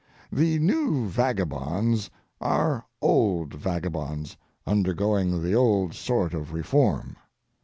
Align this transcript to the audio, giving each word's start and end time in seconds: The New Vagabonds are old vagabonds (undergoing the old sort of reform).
The 0.31 0.57
New 0.57 1.05
Vagabonds 1.07 2.09
are 2.41 2.83
old 3.03 3.53
vagabonds 3.53 4.35
(undergoing 4.65 5.43
the 5.43 5.53
old 5.53 5.93
sort 5.93 6.33
of 6.33 6.53
reform). 6.53 7.17